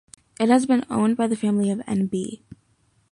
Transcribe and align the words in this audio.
It 0.39 0.49
has 0.49 0.65
been 0.65 0.83
owned 0.89 1.15
by 1.15 1.27
the 1.27 1.35
family 1.35 1.69
of 1.69 1.83
N. 1.85 2.07
B. 2.07 2.41